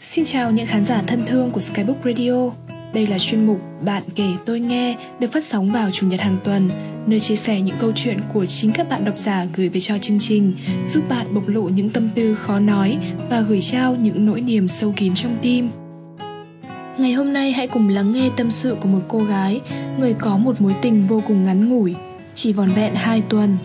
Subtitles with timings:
[0.00, 2.50] Xin chào những khán giả thân thương của Skybook Radio.
[2.94, 6.36] Đây là chuyên mục Bạn kể tôi nghe được phát sóng vào chủ nhật hàng
[6.44, 6.70] tuần,
[7.06, 9.98] nơi chia sẻ những câu chuyện của chính các bạn độc giả gửi về cho
[9.98, 10.56] chương trình,
[10.86, 12.98] giúp bạn bộc lộ những tâm tư khó nói
[13.30, 15.70] và gửi trao những nỗi niềm sâu kín trong tim.
[16.98, 19.60] Ngày hôm nay hãy cùng lắng nghe tâm sự của một cô gái,
[19.98, 21.94] người có một mối tình vô cùng ngắn ngủi,
[22.34, 23.56] chỉ vòn vẹn 2 tuần.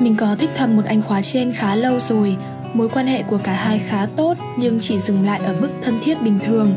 [0.00, 2.36] Mình có thích thầm một anh khóa trên khá lâu rồi,
[2.74, 6.00] mối quan hệ của cả hai khá tốt nhưng chỉ dừng lại ở mức thân
[6.04, 6.74] thiết bình thường.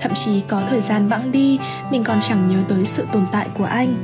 [0.00, 1.58] Thậm chí có thời gian vãng đi,
[1.90, 3.94] mình còn chẳng nhớ tới sự tồn tại của anh.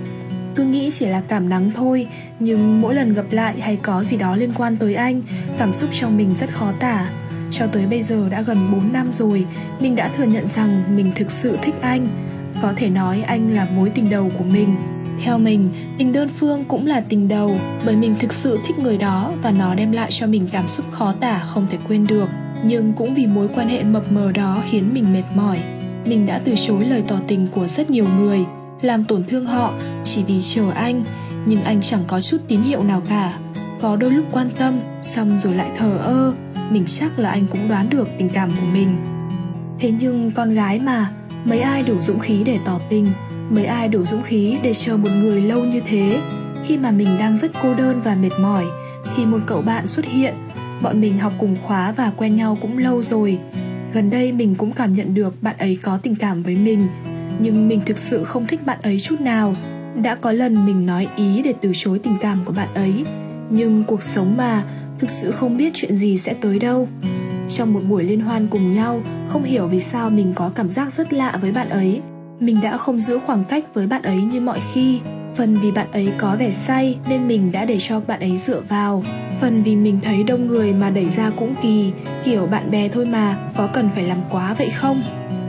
[0.54, 2.06] Cứ nghĩ chỉ là cảm nắng thôi,
[2.38, 5.22] nhưng mỗi lần gặp lại hay có gì đó liên quan tới anh,
[5.58, 7.10] cảm xúc trong mình rất khó tả.
[7.50, 9.46] Cho tới bây giờ đã gần 4 năm rồi,
[9.80, 12.08] mình đã thừa nhận rằng mình thực sự thích anh.
[12.62, 14.76] Có thể nói anh là mối tình đầu của mình.
[15.20, 18.98] Theo mình, tình đơn phương cũng là tình đầu bởi mình thực sự thích người
[18.98, 22.28] đó và nó đem lại cho mình cảm xúc khó tả không thể quên được.
[22.64, 25.58] Nhưng cũng vì mối quan hệ mập mờ đó khiến mình mệt mỏi.
[26.06, 28.44] Mình đã từ chối lời tỏ tình của rất nhiều người,
[28.82, 31.04] làm tổn thương họ chỉ vì chờ anh,
[31.46, 33.38] nhưng anh chẳng có chút tín hiệu nào cả.
[33.80, 36.34] Có đôi lúc quan tâm, xong rồi lại thờ ơ,
[36.70, 38.96] mình chắc là anh cũng đoán được tình cảm của mình.
[39.78, 41.10] Thế nhưng con gái mà,
[41.44, 43.06] mấy ai đủ dũng khí để tỏ tình,
[43.54, 46.20] mấy ai đủ dũng khí để chờ một người lâu như thế?
[46.64, 48.64] Khi mà mình đang rất cô đơn và mệt mỏi,
[49.16, 50.34] thì một cậu bạn xuất hiện.
[50.82, 53.38] Bọn mình học cùng khóa và quen nhau cũng lâu rồi.
[53.92, 56.86] Gần đây mình cũng cảm nhận được bạn ấy có tình cảm với mình,
[57.38, 59.54] nhưng mình thực sự không thích bạn ấy chút nào.
[60.02, 63.04] Đã có lần mình nói ý để từ chối tình cảm của bạn ấy,
[63.50, 64.64] nhưng cuộc sống mà,
[64.98, 66.88] thực sự không biết chuyện gì sẽ tới đâu.
[67.48, 70.92] Trong một buổi liên hoan cùng nhau, không hiểu vì sao mình có cảm giác
[70.92, 72.00] rất lạ với bạn ấy
[72.40, 75.00] mình đã không giữ khoảng cách với bạn ấy như mọi khi.
[75.34, 78.60] Phần vì bạn ấy có vẻ say nên mình đã để cho bạn ấy dựa
[78.68, 79.02] vào.
[79.40, 81.92] Phần vì mình thấy đông người mà đẩy ra cũng kỳ,
[82.24, 85.02] kiểu bạn bè thôi mà, có cần phải làm quá vậy không?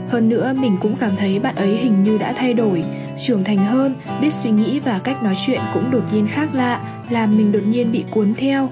[0.08, 2.84] Hơn nữa, mình cũng cảm thấy bạn ấy hình như đã thay đổi,
[3.16, 7.00] trưởng thành hơn, biết suy nghĩ và cách nói chuyện cũng đột nhiên khác lạ,
[7.10, 8.68] làm mình đột nhiên bị cuốn theo.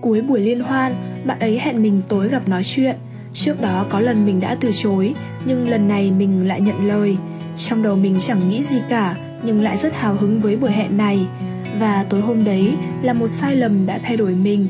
[0.00, 2.96] Cuối buổi liên hoan, bạn ấy hẹn mình tối gặp nói chuyện.
[3.32, 5.14] Trước đó có lần mình đã từ chối,
[5.44, 7.16] nhưng lần này mình lại nhận lời
[7.56, 10.96] trong đầu mình chẳng nghĩ gì cả, nhưng lại rất hào hứng với buổi hẹn
[10.96, 11.26] này.
[11.80, 14.68] Và tối hôm đấy là một sai lầm đã thay đổi mình.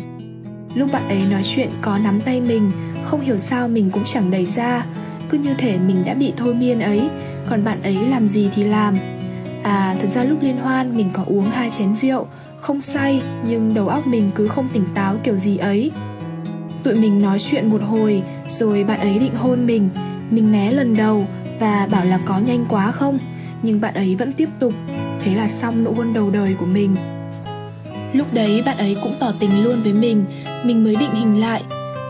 [0.74, 2.70] Lúc bạn ấy nói chuyện có nắm tay mình,
[3.04, 4.86] không hiểu sao mình cũng chẳng đẩy ra.
[5.28, 7.08] Cứ như thể mình đã bị thôi miên ấy,
[7.50, 8.96] còn bạn ấy làm gì thì làm.
[9.62, 12.26] À thật ra lúc liên hoan mình có uống hai chén rượu,
[12.60, 15.90] không say, nhưng đầu óc mình cứ không tỉnh táo kiểu gì ấy.
[16.82, 19.88] Tụi mình nói chuyện một hồi, rồi bạn ấy định hôn mình.
[20.30, 21.26] Mình né lần đầu
[21.60, 23.18] và bảo là có nhanh quá không?
[23.62, 24.72] Nhưng bạn ấy vẫn tiếp tục.
[25.20, 26.96] Thế là xong nụ hôn đầu đời của mình.
[28.12, 30.24] Lúc đấy bạn ấy cũng tỏ tình luôn với mình.
[30.64, 31.62] Mình mới định hình lại.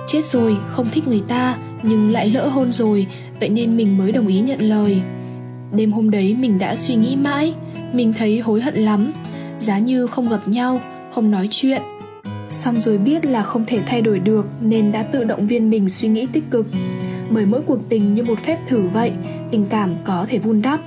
[0.07, 3.07] Chết rồi, không thích người ta, nhưng lại lỡ hôn rồi.
[3.41, 5.01] Vậy nên mình mới đồng ý nhận lời.
[5.73, 7.55] Đêm hôm đấy mình đã suy nghĩ mãi.
[7.93, 9.13] Mình thấy hối hận lắm.
[9.59, 10.81] Giá như không gặp nhau,
[11.11, 11.83] không nói chuyện.
[12.51, 15.89] Xong rồi biết là không thể thay đổi được, nên đã tự động viên mình
[15.89, 16.67] suy nghĩ tích cực
[17.31, 19.13] bởi mỗi cuộc tình như một phép thử vậy,
[19.51, 20.81] tình cảm có thể vun đắp.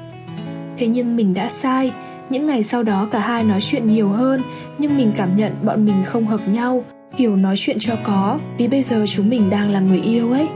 [0.78, 1.92] Thế nhưng mình đã sai.
[2.30, 4.42] Những ngày sau đó cả hai nói chuyện nhiều hơn,
[4.78, 6.84] nhưng mình cảm nhận bọn mình không hợp nhau.
[7.18, 10.48] Kiểu nói chuyện cho có, vì bây giờ chúng mình đang là người yêu ấy.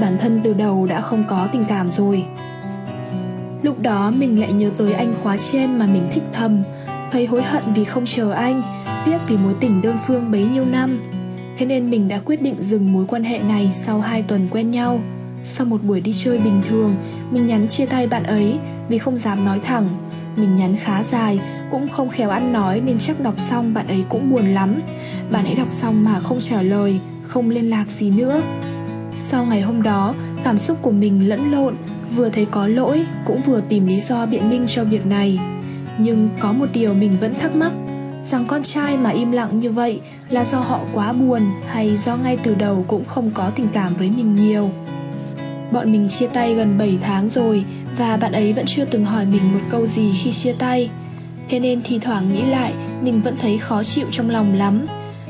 [0.00, 2.24] Bản thân từ đầu đã không có tình cảm rồi.
[3.62, 6.62] Lúc đó mình lại nhớ tới anh khóa trên mà mình thích thầm.
[7.12, 8.62] Thấy hối hận vì không chờ anh,
[9.06, 10.98] tiếc vì mối tình đơn phương bấy nhiêu năm.
[11.58, 14.70] Thế nên mình đã quyết định dừng mối quan hệ này sau hai tuần quen
[14.70, 15.00] nhau
[15.46, 16.94] sau một buổi đi chơi bình thường,
[17.30, 18.58] mình nhắn chia tay bạn ấy
[18.88, 19.88] vì không dám nói thẳng.
[20.36, 21.40] Mình nhắn khá dài,
[21.70, 24.80] cũng không khéo ăn nói nên chắc đọc xong bạn ấy cũng buồn lắm.
[25.30, 28.42] Bạn ấy đọc xong mà không trả lời, không liên lạc gì nữa.
[29.14, 30.14] Sau ngày hôm đó,
[30.44, 31.74] cảm xúc của mình lẫn lộn,
[32.16, 35.38] vừa thấy có lỗi, cũng vừa tìm lý do biện minh cho việc này.
[35.98, 37.72] Nhưng có một điều mình vẫn thắc mắc,
[38.22, 42.16] rằng con trai mà im lặng như vậy là do họ quá buồn hay do
[42.16, 44.70] ngay từ đầu cũng không có tình cảm với mình nhiều.
[45.72, 47.64] Bọn mình chia tay gần 7 tháng rồi
[47.98, 50.90] và bạn ấy vẫn chưa từng hỏi mình một câu gì khi chia tay.
[51.48, 52.72] Thế nên thì thoảng nghĩ lại,
[53.02, 54.86] mình vẫn thấy khó chịu trong lòng lắm.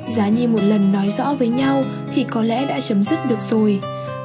[0.09, 1.85] Giá như một lần nói rõ với nhau
[2.15, 3.81] thì có lẽ đã chấm dứt được rồi.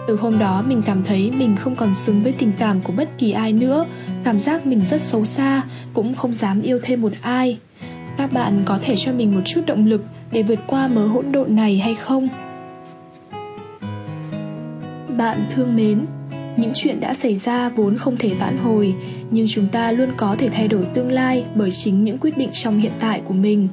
[0.07, 3.09] Từ hôm đó mình cảm thấy mình không còn xứng với tình cảm của bất
[3.17, 3.85] kỳ ai nữa,
[4.23, 5.61] cảm giác mình rất xấu xa,
[5.93, 7.57] cũng không dám yêu thêm một ai.
[8.17, 11.31] Các bạn có thể cho mình một chút động lực để vượt qua mớ hỗn
[11.31, 12.29] độn này hay không?
[15.21, 16.05] Bạn thương mến,
[16.57, 18.95] những chuyện đã xảy ra vốn không thể vãn hồi,
[19.31, 22.49] nhưng chúng ta luôn có thể thay đổi tương lai bởi chính những quyết định
[22.53, 23.67] trong hiện tại của mình.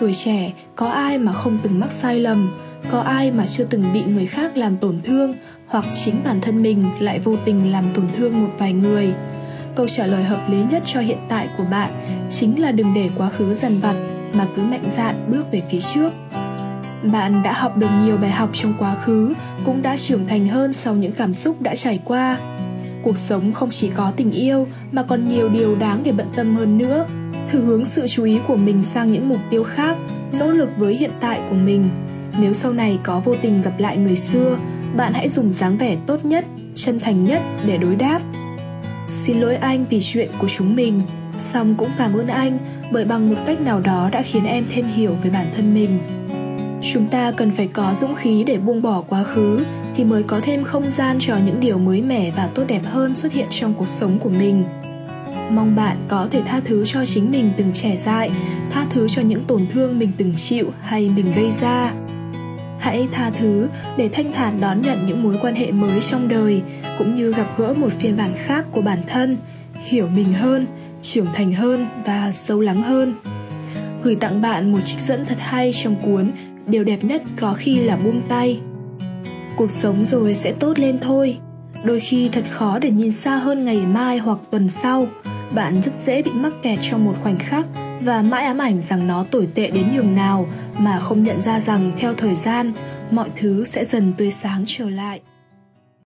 [0.00, 2.54] Tuổi trẻ, có ai mà không từng mắc sai lầm,
[2.90, 5.34] có ai mà chưa từng bị người khác làm tổn thương?
[5.66, 9.14] Hoặc chính bản thân mình lại vô tình làm tổn thương một vài người?
[9.74, 11.90] Câu trả lời hợp lý nhất cho hiện tại của bạn
[12.30, 13.96] chính là đừng để quá khứ dằn vặt
[14.32, 16.12] mà cứ mạnh dạn bước về phía trước
[17.02, 19.34] bạn đã học được nhiều bài học trong quá khứ,
[19.64, 22.38] cũng đã trưởng thành hơn sau những cảm xúc đã trải qua.
[23.02, 26.56] Cuộc sống không chỉ có tình yêu, mà còn nhiều điều đáng để bận tâm
[26.56, 27.06] hơn nữa.
[27.48, 29.96] Thử hướng sự chú ý của mình sang những mục tiêu khác,
[30.32, 31.88] nỗ lực với hiện tại của mình.
[32.38, 34.58] Nếu sau này có vô tình gặp lại người xưa,
[34.96, 36.44] bạn hãy dùng dáng vẻ tốt nhất,
[36.74, 38.20] chân thành nhất để đối đáp.
[39.10, 41.02] Xin lỗi anh vì chuyện của chúng mình.
[41.38, 42.58] Song cũng cảm ơn anh
[42.92, 45.98] bởi bằng một cách nào đó đã khiến em thêm hiểu về bản thân mình
[46.82, 49.64] chúng ta cần phải có dũng khí để buông bỏ quá khứ
[49.94, 53.16] thì mới có thêm không gian cho những điều mới mẻ và tốt đẹp hơn
[53.16, 54.64] xuất hiện trong cuộc sống của mình.
[55.50, 58.30] Mong bạn có thể tha thứ cho chính mình từng trẻ dại,
[58.70, 61.92] tha thứ cho những tổn thương mình từng chịu hay mình gây ra.
[62.78, 66.62] Hãy tha thứ để thanh thản đón nhận những mối quan hệ mới trong đời,
[66.98, 69.36] cũng như gặp gỡ một phiên bản khác của bản thân,
[69.74, 70.66] hiểu mình hơn,
[71.02, 73.14] trưởng thành hơn và sâu lắng hơn.
[74.02, 76.32] Gửi tặng bạn một trích dẫn thật hay trong cuốn
[76.66, 78.60] điều đẹp nhất có khi là buông tay.
[79.56, 81.38] Cuộc sống rồi sẽ tốt lên thôi.
[81.84, 85.06] Đôi khi thật khó để nhìn xa hơn ngày mai hoặc tuần sau.
[85.54, 87.66] Bạn rất dễ bị mắc kẹt trong một khoảnh khắc
[88.00, 90.46] và mãi ám ảnh rằng nó tồi tệ đến nhường nào
[90.78, 92.72] mà không nhận ra rằng theo thời gian,
[93.10, 95.20] mọi thứ sẽ dần tươi sáng trở lại.